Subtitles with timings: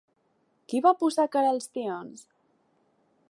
[0.71, 2.25] Qui va posar cara als tions?